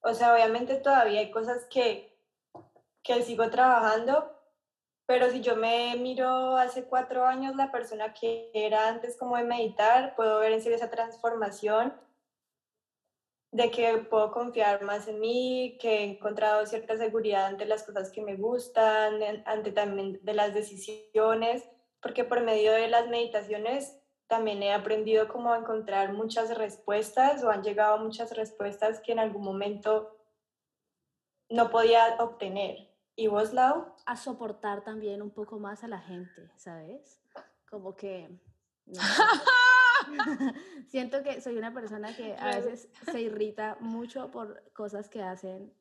O 0.01 0.13
sea, 0.15 0.33
obviamente 0.33 0.75
todavía 0.77 1.19
hay 1.19 1.29
cosas 1.29 1.65
que, 1.69 2.17
que 3.03 3.21
sigo 3.21 3.49
trabajando, 3.51 4.31
pero 5.05 5.29
si 5.29 5.41
yo 5.41 5.55
me 5.55 5.95
miro 5.97 6.57
hace 6.57 6.85
cuatro 6.85 7.25
años, 7.25 7.55
la 7.55 7.71
persona 7.71 8.13
que 8.13 8.49
era 8.53 8.89
antes 8.89 9.15
como 9.15 9.37
de 9.37 9.43
meditar, 9.43 10.15
puedo 10.15 10.39
ver 10.39 10.53
en 10.53 10.61
serio 10.61 10.77
esa 10.77 10.89
transformación 10.89 11.93
de 13.51 13.69
que 13.69 13.97
puedo 13.99 14.31
confiar 14.31 14.81
más 14.81 15.07
en 15.07 15.19
mí, 15.19 15.77
que 15.79 15.99
he 15.99 16.03
encontrado 16.03 16.65
cierta 16.65 16.97
seguridad 16.97 17.45
ante 17.45 17.65
las 17.65 17.83
cosas 17.83 18.09
que 18.09 18.23
me 18.23 18.35
gustan, 18.35 19.21
ante 19.45 19.71
también 19.71 20.19
de 20.23 20.33
las 20.33 20.53
decisiones, 20.55 21.63
porque 22.05 22.23
por 22.23 22.43
medio 22.43 22.71
de 22.71 22.87
las 22.87 23.07
meditaciones 23.07 23.97
también 24.27 24.61
he 24.61 24.71
aprendido 24.71 25.27
como 25.27 25.51
a 25.51 25.57
encontrar 25.57 26.13
muchas 26.13 26.55
respuestas 26.55 27.43
o 27.43 27.49
han 27.49 27.63
llegado 27.63 27.97
muchas 27.97 28.37
respuestas 28.37 28.99
que 28.99 29.11
en 29.11 29.17
algún 29.17 29.43
momento 29.43 30.15
no 31.49 31.71
podía 31.71 32.15
obtener. 32.19 32.93
¿Y 33.15 33.25
vos, 33.25 33.53
Lau? 33.53 33.87
A 34.05 34.17
soportar 34.17 34.83
también 34.83 35.23
un 35.23 35.31
poco 35.31 35.57
más 35.57 35.83
a 35.83 35.87
la 35.87 35.97
gente, 35.97 36.51
¿sabes? 36.57 37.23
Como 37.67 37.95
que... 37.95 38.29
Siento 40.87 41.23
que 41.23 41.41
soy 41.41 41.57
una 41.57 41.73
persona 41.73 42.15
que 42.15 42.35
a 42.37 42.55
veces 42.55 42.87
se 43.11 43.19
irrita 43.19 43.77
mucho 43.79 44.29
por 44.29 44.71
cosas 44.73 45.09
que 45.09 45.23
hacen 45.23 45.73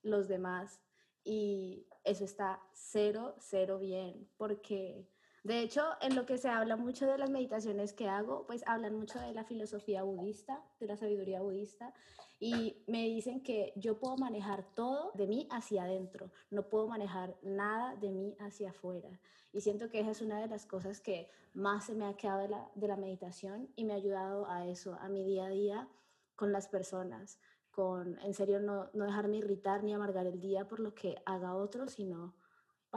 los 0.00 0.26
demás 0.26 0.80
y 1.22 1.86
eso 2.02 2.24
está 2.24 2.62
cero, 2.72 3.36
cero 3.40 3.78
bien, 3.78 4.26
porque 4.38 5.06
de 5.46 5.60
hecho, 5.60 5.84
en 6.00 6.16
lo 6.16 6.26
que 6.26 6.38
se 6.38 6.48
habla 6.48 6.74
mucho 6.74 7.06
de 7.06 7.18
las 7.18 7.30
meditaciones 7.30 7.92
que 7.92 8.08
hago, 8.08 8.44
pues 8.48 8.64
hablan 8.66 8.96
mucho 8.96 9.20
de 9.20 9.32
la 9.32 9.44
filosofía 9.44 10.02
budista, 10.02 10.60
de 10.80 10.88
la 10.88 10.96
sabiduría 10.96 11.40
budista, 11.40 11.94
y 12.40 12.82
me 12.88 13.04
dicen 13.04 13.40
que 13.44 13.72
yo 13.76 14.00
puedo 14.00 14.16
manejar 14.16 14.64
todo 14.74 15.12
de 15.14 15.28
mí 15.28 15.46
hacia 15.52 15.84
adentro, 15.84 16.32
no 16.50 16.68
puedo 16.68 16.88
manejar 16.88 17.36
nada 17.42 17.94
de 17.94 18.10
mí 18.10 18.36
hacia 18.40 18.70
afuera. 18.70 19.20
Y 19.52 19.60
siento 19.60 19.88
que 19.88 20.00
esa 20.00 20.10
es 20.10 20.20
una 20.20 20.40
de 20.40 20.48
las 20.48 20.66
cosas 20.66 21.00
que 21.00 21.30
más 21.54 21.86
se 21.86 21.94
me 21.94 22.06
ha 22.06 22.16
quedado 22.16 22.40
de 22.40 22.48
la, 22.48 22.68
de 22.74 22.88
la 22.88 22.96
meditación 22.96 23.68
y 23.76 23.84
me 23.84 23.92
ha 23.92 23.96
ayudado 23.96 24.50
a 24.50 24.66
eso, 24.66 24.96
a 25.00 25.08
mi 25.08 25.22
día 25.22 25.46
a 25.46 25.50
día 25.50 25.88
con 26.34 26.50
las 26.50 26.66
personas, 26.66 27.38
con 27.70 28.18
en 28.18 28.34
serio 28.34 28.58
no, 28.58 28.90
no 28.94 29.04
dejarme 29.04 29.36
irritar 29.36 29.84
ni 29.84 29.94
amargar 29.94 30.26
el 30.26 30.40
día 30.40 30.66
por 30.66 30.80
lo 30.80 30.92
que 30.92 31.22
haga 31.24 31.54
otro, 31.54 31.86
sino 31.86 32.34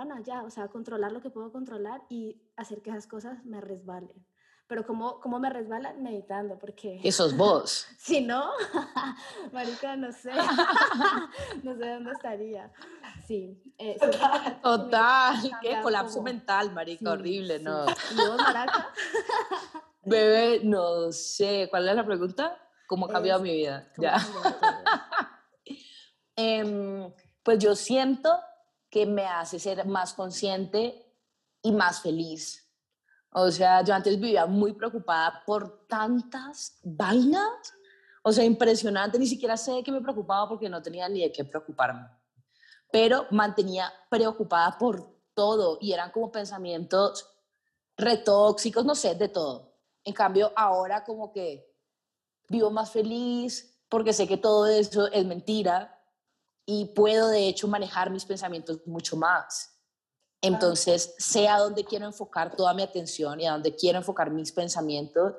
bueno, 0.05 0.15
ya, 0.23 0.43
o 0.43 0.49
sea, 0.49 0.69
controlar 0.69 1.11
lo 1.11 1.19
que 1.19 1.29
puedo 1.29 1.51
controlar 1.51 2.03
y 2.07 2.41
hacer 2.55 2.81
que 2.81 2.89
esas 2.89 3.05
cosas 3.05 3.43
me 3.43 3.59
resbalen. 3.59 4.25
Pero 4.65 4.85
¿cómo, 4.85 5.19
cómo 5.19 5.39
me 5.39 5.49
resbalan? 5.49 6.01
Meditando, 6.01 6.57
porque... 6.57 7.01
Eso 7.03 7.25
es 7.25 7.35
vos. 7.35 7.85
si 7.99 8.21
no, 8.21 8.49
marica, 9.51 9.97
no 9.97 10.13
sé. 10.13 10.31
no 11.63 11.75
sé 11.75 11.85
dónde 11.85 12.11
estaría. 12.13 12.71
Sí. 13.27 13.61
Eh, 13.77 13.97
Total. 14.63 15.35
Qué 15.61 15.81
colapso 15.81 16.21
mental, 16.21 16.71
marica, 16.71 17.11
horrible, 17.11 17.59
¿no? 17.59 17.85
¿Y 17.85 18.15
vos, 18.15 18.37
maraca? 18.37 18.87
Bebé, 20.03 20.61
no 20.63 21.11
sé. 21.11 21.67
¿Cuál 21.69 21.89
es 21.89 21.95
la 21.97 22.05
pregunta? 22.05 22.57
¿Cómo 22.87 23.07
ha 23.07 23.09
cambiado 23.09 23.41
mi 23.41 23.51
vida? 23.51 23.91
Ya. 23.97 24.15
eh, 26.37 27.13
pues 27.43 27.59
yo 27.59 27.75
siento 27.75 28.39
que 28.89 29.05
me 29.05 29.25
hace 29.25 29.59
ser 29.59 29.85
más 29.85 30.13
consciente 30.13 31.05
y 31.61 31.71
más 31.71 32.01
feliz. 32.01 32.69
O 33.31 33.51
sea, 33.51 33.83
yo 33.83 33.93
antes 33.93 34.19
vivía 34.19 34.45
muy 34.45 34.73
preocupada 34.73 35.43
por 35.45 35.85
tantas 35.87 36.79
vainas. 36.83 37.73
O 38.23 38.31
sea, 38.31 38.43
impresionante, 38.43 39.19
ni 39.19 39.27
siquiera 39.27 39.55
sé 39.55 39.73
de 39.73 39.83
qué 39.83 39.91
me 39.91 40.01
preocupaba 40.01 40.49
porque 40.49 40.69
no 40.69 40.81
tenía 40.81 41.07
ni 41.07 41.21
de 41.21 41.31
qué 41.31 41.45
preocuparme. 41.45 42.09
Pero 42.91 43.27
mantenía 43.31 43.93
preocupada 44.09 44.77
por 44.77 45.15
todo 45.33 45.77
y 45.79 45.93
eran 45.93 46.11
como 46.11 46.31
pensamientos 46.31 47.29
retóxicos, 47.95 48.83
no 48.83 48.95
sé, 48.95 49.13
de 49.15 49.29
todo. 49.29 49.77
En 50.03 50.13
cambio, 50.13 50.51
ahora 50.55 51.03
como 51.03 51.31
que 51.31 51.71
vivo 52.49 52.71
más 52.71 52.91
feliz 52.91 53.79
porque 53.89 54.13
sé 54.13 54.27
que 54.27 54.37
todo 54.37 54.65
eso 54.65 55.07
es 55.11 55.25
mentira 55.25 55.98
y 56.71 56.85
puedo 56.85 57.29
de 57.29 57.47
hecho 57.47 57.67
manejar 57.67 58.11
mis 58.11 58.25
pensamientos 58.25 58.85
mucho 58.85 59.17
más. 59.17 59.75
Entonces, 60.39 61.15
sé 61.17 61.47
a 61.47 61.57
dónde 61.57 61.83
quiero 61.83 62.05
enfocar 62.05 62.55
toda 62.55 62.75
mi 62.75 62.83
atención 62.83 63.41
y 63.41 63.47
a 63.47 63.53
dónde 63.53 63.75
quiero 63.75 63.97
enfocar 63.97 64.29
mis 64.29 64.51
pensamientos 64.51 65.33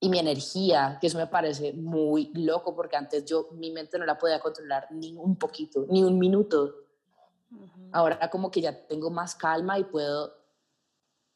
y 0.00 0.08
mi 0.08 0.18
energía, 0.18 0.98
que 1.00 1.06
eso 1.06 1.18
me 1.18 1.28
parece 1.28 1.72
muy 1.72 2.32
loco 2.34 2.74
porque 2.74 2.96
antes 2.96 3.24
yo 3.26 3.48
mi 3.52 3.70
mente 3.70 3.96
no 3.96 4.06
la 4.06 4.18
podía 4.18 4.40
controlar 4.40 4.88
ni 4.90 5.14
un 5.16 5.36
poquito, 5.36 5.86
ni 5.88 6.02
un 6.02 6.18
minuto. 6.18 6.74
Ahora 7.92 8.28
como 8.28 8.50
que 8.50 8.60
ya 8.60 8.86
tengo 8.88 9.10
más 9.10 9.36
calma 9.36 9.78
y 9.78 9.84
puedo 9.84 10.32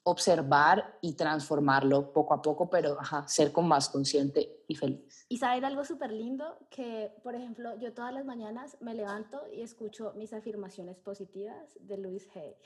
observar 0.05 0.99
y 1.01 1.15
transformarlo 1.15 2.13
poco 2.13 2.35
a 2.35 2.43
poco, 2.43 2.69
pero 2.69 2.99
ser 3.27 3.53
con 3.53 3.69
más 3.69 3.89
consciente 3.89 4.65
y 4.67 4.75
feliz. 4.75 5.27
Y 5.29 5.39
saber 5.39 5.65
algo 5.65 5.85
súper 5.85 6.13
lindo, 6.13 6.59
que 6.71 7.15
por 7.23 7.35
ejemplo 7.35 7.79
yo 7.79 7.93
todas 7.93 8.13
las 8.13 8.25
mañanas 8.25 8.77
me 8.81 8.95
levanto 8.95 9.43
y 9.53 9.63
escucho 9.63 10.13
mis 10.17 10.33
afirmaciones 10.33 10.99
positivas 10.99 11.79
de 11.81 11.99
Luis 11.99 12.29
Hay. 12.35 12.57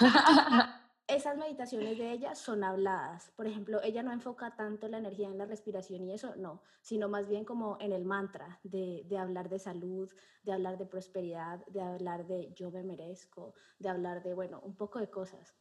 Esas 1.08 1.36
meditaciones 1.36 1.98
de 1.98 2.12
ella 2.12 2.36
son 2.36 2.62
habladas. 2.62 3.32
Por 3.34 3.48
ejemplo, 3.48 3.80
ella 3.82 4.00
no 4.00 4.12
enfoca 4.12 4.54
tanto 4.54 4.86
la 4.86 4.98
energía 4.98 5.26
en 5.26 5.38
la 5.38 5.44
respiración 5.44 6.04
y 6.04 6.12
eso, 6.12 6.36
no, 6.36 6.62
sino 6.82 7.08
más 7.08 7.26
bien 7.26 7.44
como 7.44 7.78
en 7.80 7.92
el 7.92 8.04
mantra 8.04 8.60
de, 8.62 9.02
de 9.06 9.18
hablar 9.18 9.48
de 9.48 9.58
salud, 9.58 10.08
de 10.44 10.52
hablar 10.52 10.78
de 10.78 10.86
prosperidad, 10.86 11.66
de 11.66 11.80
hablar 11.80 12.28
de 12.28 12.52
yo 12.54 12.70
me 12.70 12.84
merezco, 12.84 13.54
de 13.80 13.88
hablar 13.88 14.22
de, 14.22 14.34
bueno, 14.34 14.60
un 14.60 14.76
poco 14.76 15.00
de 15.00 15.10
cosas. 15.10 15.56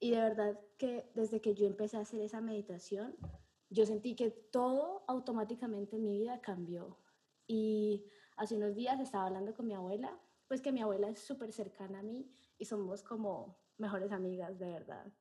Y 0.00 0.10
de 0.10 0.20
verdad 0.20 0.60
que 0.76 1.10
desde 1.14 1.40
que 1.40 1.54
yo 1.54 1.66
empecé 1.66 1.96
a 1.96 2.00
hacer 2.00 2.20
esa 2.20 2.40
meditación, 2.40 3.16
yo 3.70 3.84
sentí 3.84 4.14
que 4.14 4.30
todo 4.30 5.04
automáticamente 5.08 5.96
en 5.96 6.04
mi 6.04 6.18
vida 6.18 6.40
cambió. 6.40 6.98
Y 7.46 8.04
hace 8.36 8.56
unos 8.56 8.74
días 8.74 9.00
estaba 9.00 9.26
hablando 9.26 9.54
con 9.54 9.66
mi 9.66 9.74
abuela, 9.74 10.18
pues 10.46 10.60
que 10.60 10.72
mi 10.72 10.80
abuela 10.80 11.08
es 11.08 11.18
súper 11.18 11.52
cercana 11.52 12.00
a 12.00 12.02
mí 12.02 12.30
y 12.58 12.64
somos 12.64 13.02
como 13.02 13.58
mejores 13.76 14.12
amigas, 14.12 14.58
de 14.58 14.66
verdad. 14.66 15.12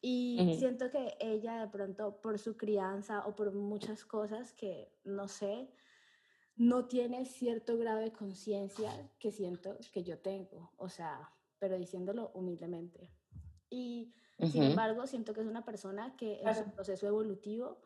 Y 0.00 0.56
siento 0.58 0.90
que 0.90 1.16
ella 1.18 1.60
de 1.60 1.68
pronto 1.68 2.20
por 2.20 2.38
su 2.38 2.58
crianza 2.58 3.26
o 3.26 3.34
por 3.34 3.52
muchas 3.54 4.04
cosas 4.04 4.52
que 4.52 4.92
no 5.04 5.28
sé, 5.28 5.72
no 6.56 6.86
tiene 6.86 7.24
cierto 7.24 7.78
grado 7.78 8.00
de 8.00 8.12
conciencia 8.12 9.10
que 9.18 9.32
siento 9.32 9.78
que 9.92 10.04
yo 10.04 10.18
tengo, 10.18 10.72
o 10.76 10.90
sea, 10.90 11.32
pero 11.58 11.78
diciéndolo 11.78 12.30
humildemente. 12.34 13.10
Y 13.74 14.14
sin 14.50 14.62
embargo, 14.62 15.06
siento 15.06 15.34
que 15.34 15.40
es 15.40 15.46
una 15.46 15.64
persona 15.64 16.16
que 16.16 16.40
en 16.40 16.54
su 16.54 16.70
proceso 16.70 17.08
evolutivo 17.08 17.78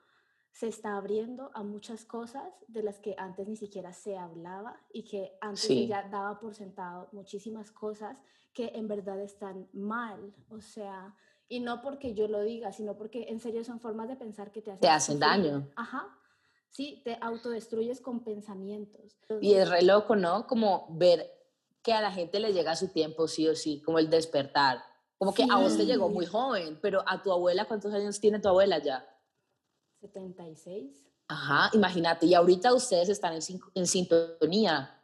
se 0.53 0.69
está 0.69 0.97
abriendo 0.97 1.51
a 1.55 1.63
muchas 1.63 2.05
cosas 2.05 2.43
de 2.67 2.83
las 2.83 2.99
que 2.99 3.15
antes 3.17 3.49
ni 3.49 3.57
siquiera 3.57 3.93
se 3.93 4.19
hablaba 4.19 4.81
y 4.93 5.05
que 5.05 5.39
antes 5.41 5.71
ella 5.71 6.07
daba 6.11 6.41
por 6.41 6.55
sentado 6.55 7.09
muchísimas 7.13 7.71
cosas 7.71 8.19
que 8.53 8.73
en 8.75 8.89
verdad 8.89 9.21
están 9.21 9.69
mal. 9.73 10.35
O 10.51 10.61
sea, 10.61 11.15
y 11.49 11.61
no 11.61 11.81
porque 11.81 12.15
yo 12.15 12.29
lo 12.29 12.43
diga, 12.43 12.73
sino 12.73 12.97
porque 12.97 13.27
en 13.29 13.41
serio 13.41 13.65
son 13.65 13.81
formas 13.81 14.09
de 14.09 14.17
pensar 14.17 14.53
que 14.53 14.61
te 14.61 14.73
hacen, 14.73 14.81
te 14.81 14.89
hacen 14.89 15.19
daño. 15.19 15.71
Ajá. 15.77 16.07
sí, 16.71 17.01
te 17.05 17.17
autodestruyes 17.21 18.01
con 18.01 18.25
pensamientos. 18.25 19.17
Y 19.41 19.55
es 19.55 19.71
re 19.71 19.83
loco, 19.83 20.17
¿no? 20.17 20.47
Como 20.47 20.87
ver 20.91 21.31
que 21.83 21.93
a 21.95 22.03
la 22.03 22.11
gente 22.11 22.41
le 22.41 22.53
llega 22.53 22.77
su 22.77 22.89
tiempo 22.89 23.29
sí 23.29 23.49
o 23.49 23.55
sí, 23.55 23.81
como 23.81 23.99
el 23.99 24.11
despertar. 24.11 24.88
Como 25.19 25.35
que 25.35 25.45
a 25.51 25.57
vos 25.57 25.77
te 25.77 25.85
llegó 25.85 26.09
muy 26.09 26.27
joven, 26.27 26.79
pero 26.81 27.03
a 27.07 27.21
tu 27.23 27.33
abuela, 27.33 27.65
¿cuántos 27.65 27.93
años 27.93 28.21
tiene 28.21 28.39
tu 28.39 28.49
abuela 28.49 28.79
ya? 28.79 29.05
76. 30.01 31.09
Ajá, 31.27 31.71
imagínate, 31.75 32.27
y 32.27 32.35
ahorita 32.35 32.73
ustedes 32.73 33.09
están 33.09 33.35
en, 33.35 33.43
en 33.75 33.87
sintonía, 33.87 34.95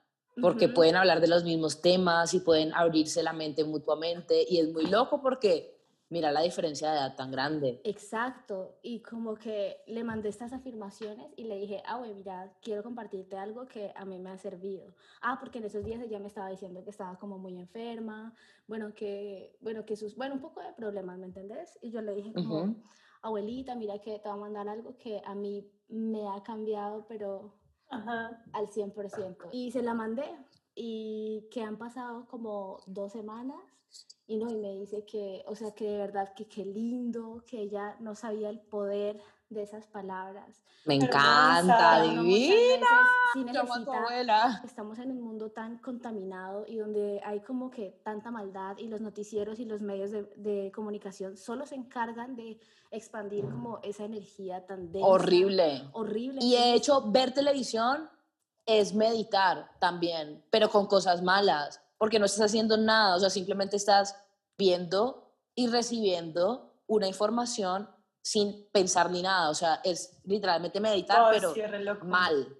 porque 0.40 0.68
pueden 0.68 0.97
hablar 0.97 1.21
de 1.21 1.26
los 1.26 1.44
mismos 1.44 1.80
temas 1.80 2.33
y 2.33 2.40
pueden 2.40 2.73
abrirse 2.73 3.23
la 3.23 3.33
mente 3.33 3.64
mutuamente, 3.64 4.47
y 4.49 4.59
es 4.59 4.73
muy 4.73 4.87
loco 4.87 5.21
porque 5.21 5.73
mira 6.14 6.30
la 6.30 6.42
diferencia 6.42 6.92
de 6.92 6.99
edad 6.99 7.16
tan 7.16 7.33
grande. 7.33 7.80
Exacto, 7.83 8.78
y 8.83 9.00
como 9.00 9.35
que 9.35 9.78
le 9.88 10.04
mandé 10.04 10.28
estas 10.28 10.52
afirmaciones 10.52 11.26
y 11.37 11.42
le 11.42 11.59
dije, 11.59 11.83
ah, 11.87 11.99
güey, 11.99 12.14
mira, 12.14 12.52
quiero 12.62 12.85
compartirte 12.85 13.37
algo 13.37 13.66
que 13.66 13.92
a 13.97 14.04
mí 14.04 14.21
me 14.21 14.30
ha 14.30 14.38
servido. 14.38 14.94
Ah, 15.21 15.38
porque 15.40 15.59
en 15.59 15.64
esos 15.64 15.85
días 15.85 16.00
ella 16.00 16.21
me 16.21 16.28
estaba 16.28 16.50
diciendo 16.50 16.85
que 16.85 16.90
estaba 16.90 17.18
como 17.18 17.37
muy 17.37 17.59
enferma, 17.59 18.33
bueno, 18.68 18.94
que, 18.94 19.59
bueno, 19.61 19.85
que 19.85 19.97
sus, 19.97 20.14
bueno, 20.14 20.37
un 20.37 20.40
poco 20.40 20.61
de 20.61 20.73
problemas, 20.75 21.18
¿me 21.18 21.26
entendés? 21.26 21.76
Y 21.83 21.90
yo 21.90 22.00
le 22.00 22.14
dije 22.14 22.33
como 22.33 22.76
abuelita, 23.21 23.75
mira 23.75 23.99
que 23.99 24.21
te 24.21 24.28
voy 24.28 24.38
a 24.38 24.40
mandar 24.40 24.68
algo 24.68 24.97
que 24.97 25.21
a 25.25 25.35
mí 25.35 25.68
me 25.88 26.28
ha 26.28 26.44
cambiado, 26.44 27.06
pero 27.09 27.56
al 27.90 28.68
100%. 28.68 29.49
Y 29.50 29.73
se 29.73 29.83
la 29.83 29.94
mandé 29.94 30.30
y 30.76 31.49
que 31.50 31.61
han 31.62 31.76
pasado 31.76 32.28
como 32.28 32.78
dos 32.87 33.11
semanas 33.11 33.59
y 34.26 34.36
no, 34.36 34.50
y 34.50 34.56
me 34.56 34.74
dice 34.74 35.04
que, 35.04 35.44
o 35.46 35.54
sea, 35.54 35.72
que 35.72 35.86
de 35.86 35.98
verdad 35.98 36.32
que 36.34 36.46
qué 36.46 36.64
lindo, 36.64 37.44
que 37.46 37.60
ella 37.60 37.96
no 38.00 38.14
sabía 38.14 38.48
el 38.48 38.58
poder 38.58 39.20
de 39.50 39.62
esas 39.62 39.86
palabras. 39.86 40.62
Me 40.86 40.94
encanta, 40.96 42.02
divina. 42.02 42.86
Estamos 44.64 44.98
en 44.98 45.10
un 45.10 45.20
mundo 45.20 45.50
tan 45.50 45.78
contaminado 45.78 46.64
y 46.66 46.76
donde 46.76 47.20
hay 47.24 47.40
como 47.40 47.70
que 47.70 48.00
tanta 48.02 48.30
maldad 48.30 48.78
y 48.78 48.88
los 48.88 49.00
noticieros 49.00 49.58
y 49.60 49.66
los 49.66 49.82
medios 49.82 50.10
de, 50.10 50.22
de 50.36 50.72
comunicación 50.74 51.36
solo 51.36 51.66
se 51.66 51.74
encargan 51.74 52.34
de 52.34 52.58
expandir 52.90 53.44
como 53.44 53.78
esa 53.82 54.04
energía 54.04 54.64
tan 54.66 54.90
densa. 54.90 55.06
Horrible. 55.06 55.88
Horrible. 55.92 56.40
Y 56.42 56.52
de 56.56 56.74
hecho, 56.74 57.10
ver 57.10 57.32
televisión 57.32 58.08
es 58.66 58.94
meditar 58.94 59.70
también, 59.78 60.42
pero 60.50 60.70
con 60.70 60.86
cosas 60.86 61.22
malas, 61.22 61.83
porque 62.04 62.18
no 62.18 62.26
estás 62.26 62.50
haciendo 62.50 62.76
nada, 62.76 63.16
o 63.16 63.18
sea, 63.18 63.30
simplemente 63.30 63.76
estás 63.76 64.14
viendo 64.58 65.32
y 65.54 65.68
recibiendo 65.68 66.75
una 66.87 67.08
información 67.08 67.88
sin 68.20 68.68
pensar 68.73 69.11
ni 69.11 69.23
nada, 69.23 69.49
o 69.49 69.54
sea, 69.54 69.80
es 69.82 70.20
literalmente 70.25 70.80
meditar, 70.80 71.30
pero 71.32 71.54
mal, 72.02 72.58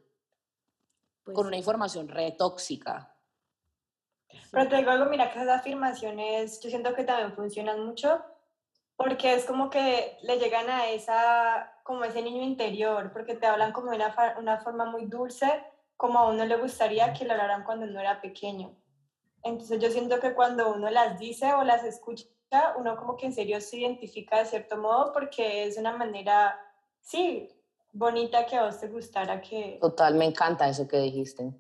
pues 1.23 1.35
con 1.35 1.47
una 1.47 1.59
información 1.59 2.09
re 2.09 2.33
tóxica. 2.33 3.15
Pero 4.51 4.67
te 4.67 4.77
digo 4.77 4.93
algo, 4.93 5.11
mira 5.11 5.31
que 5.31 5.39
esas 5.39 5.61
afirmaciones 5.61 6.59
yo 6.63 6.71
siento 6.71 6.95
que 6.95 7.05
también 7.05 7.35
funcionan 7.35 7.85
mucho 7.85 8.25
porque 8.97 9.35
es 9.35 9.45
como 9.45 9.69
que 9.69 10.17
le 10.23 10.39
llegan 10.39 10.71
a 10.71 10.89
esa, 10.89 11.81
como 11.83 12.05
ese 12.05 12.23
niño 12.23 12.43
interior, 12.43 13.13
porque 13.13 13.35
te 13.35 13.45
hablan 13.45 13.73
como 13.73 13.91
de 13.91 13.97
una, 13.97 14.37
una 14.39 14.57
forma 14.63 14.87
muy 14.87 15.05
dulce, 15.05 15.67
como 15.99 16.19
a 16.19 16.31
uno 16.31 16.47
le 16.47 16.57
gustaría 16.57 17.13
que 17.13 17.27
lo 17.27 17.33
hablaran 17.33 17.65
cuando 17.65 17.85
uno 17.85 18.01
era 18.01 18.23
pequeño. 18.23 18.75
Entonces 19.45 19.81
yo 19.81 19.91
siento 19.91 20.19
que 20.21 20.35
cuando 20.35 20.73
uno 20.73 20.91
las 20.91 21.19
dice 21.19 21.53
o 21.53 21.63
las 21.65 21.85
escucha, 21.85 22.27
uno 22.79 22.97
como 22.97 23.17
que 23.17 23.27
en 23.27 23.35
serio 23.35 23.61
se 23.61 23.77
identifica 23.79 24.39
de 24.39 24.47
cierto 24.47 24.79
modo 24.79 25.13
porque 25.13 25.65
es 25.65 25.77
una 25.77 25.95
manera, 25.97 26.59
sí, 27.01 27.51
bonita 27.93 28.47
que 28.47 28.57
a 28.57 28.65
vos 28.65 28.81
te 28.81 28.89
gustara 28.89 29.43
que... 29.43 29.79
Total, 29.81 30.15
me 30.15 30.25
encanta 30.25 30.69
eso 30.69 30.89
que 30.89 30.99
dijiste. 30.99 31.53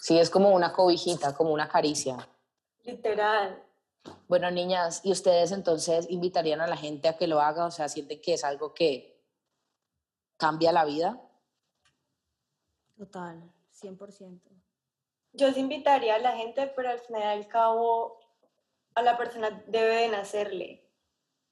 Sí, 0.00 0.18
es 0.18 0.30
como 0.30 0.50
una 0.50 0.72
cobijita, 0.72 1.34
como 1.34 1.52
una 1.52 1.68
caricia. 1.68 2.16
Literal. 2.82 3.62
Bueno, 4.26 4.50
niñas, 4.50 5.00
¿y 5.04 5.12
ustedes 5.12 5.52
entonces 5.52 6.10
invitarían 6.10 6.60
a 6.60 6.66
la 6.66 6.76
gente 6.76 7.08
a 7.08 7.16
que 7.16 7.28
lo 7.28 7.40
haga? 7.40 7.66
O 7.66 7.70
sea, 7.70 7.88
¿sienten 7.88 8.20
que 8.20 8.34
es 8.34 8.42
algo 8.42 8.74
que 8.74 9.22
cambia 10.36 10.72
la 10.72 10.84
vida? 10.84 11.20
Total, 12.96 13.42
100%. 13.80 14.40
Yo 15.32 15.48
os 15.48 15.56
invitaría 15.56 16.14
a 16.14 16.18
la 16.18 16.32
gente, 16.32 16.66
pero 16.74 16.90
al 16.90 17.00
final 17.00 17.22
y 17.22 17.26
al 17.26 17.48
cabo 17.48 18.18
a 18.94 19.02
la 19.02 19.16
persona 19.16 19.62
debe 19.66 19.96
de 19.96 20.08
nacerle. 20.08 20.84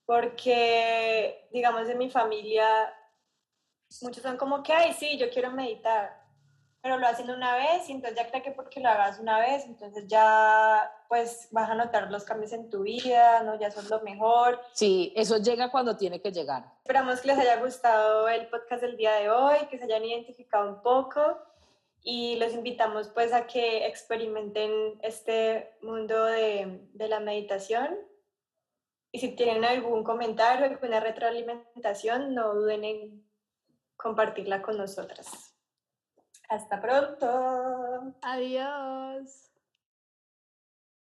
Porque, 0.04 1.48
digamos, 1.52 1.88
en 1.88 1.98
mi 1.98 2.10
familia, 2.10 2.92
muchos 4.02 4.22
son 4.22 4.36
como 4.36 4.62
que, 4.62 4.72
ay, 4.72 4.92
sí, 4.92 5.18
yo 5.18 5.30
quiero 5.30 5.50
meditar, 5.50 6.26
pero 6.86 6.98
lo 6.98 7.06
hacen 7.08 7.28
una 7.30 7.56
vez 7.56 7.88
y 7.88 7.92
entonces 7.92 8.16
ya 8.16 8.28
cree 8.28 8.42
que 8.42 8.52
porque 8.52 8.78
lo 8.78 8.88
hagas 8.88 9.18
una 9.18 9.40
vez, 9.40 9.64
entonces 9.64 10.06
ya 10.06 10.92
pues 11.08 11.48
vas 11.50 11.68
a 11.68 11.74
notar 11.74 12.10
los 12.12 12.22
cambios 12.22 12.52
en 12.52 12.70
tu 12.70 12.82
vida, 12.82 13.42
¿no? 13.42 13.58
Ya 13.58 13.72
son 13.72 13.88
lo 13.88 14.00
mejor. 14.02 14.60
Sí, 14.72 15.12
eso 15.16 15.38
llega 15.38 15.72
cuando 15.72 15.96
tiene 15.96 16.20
que 16.20 16.30
llegar. 16.30 16.64
Esperamos 16.78 17.20
que 17.20 17.28
les 17.28 17.38
haya 17.38 17.56
gustado 17.56 18.28
el 18.28 18.46
podcast 18.48 18.82
del 18.82 18.96
día 18.96 19.14
de 19.14 19.30
hoy, 19.30 19.66
que 19.68 19.78
se 19.78 19.84
hayan 19.84 20.04
identificado 20.04 20.68
un 20.68 20.82
poco 20.82 21.38
y 22.08 22.36
los 22.36 22.54
invitamos 22.54 23.08
pues 23.08 23.32
a 23.32 23.48
que 23.48 23.84
experimenten 23.84 24.96
este 25.02 25.76
mundo 25.82 26.24
de, 26.24 26.88
de 26.92 27.08
la 27.08 27.18
meditación. 27.18 27.98
Y 29.10 29.18
si 29.18 29.34
tienen 29.34 29.64
algún 29.64 30.04
comentario, 30.04 30.66
alguna 30.66 31.00
retroalimentación, 31.00 32.32
no 32.32 32.54
duden 32.54 32.84
en 32.84 33.28
compartirla 33.96 34.62
con 34.62 34.76
nosotras. 34.76 35.56
Hasta 36.48 36.80
pronto. 36.80 38.14
Adiós. 38.22 39.45